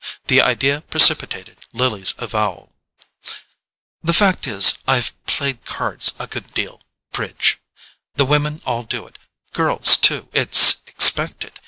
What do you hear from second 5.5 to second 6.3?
cards a